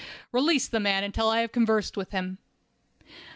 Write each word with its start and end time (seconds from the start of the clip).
"Release 0.31 0.67
the 0.67 0.79
man 0.79 1.03
until 1.03 1.29
I 1.29 1.41
have 1.41 1.51
conversed 1.51 1.95
with 1.95 2.09
him." 2.09 2.39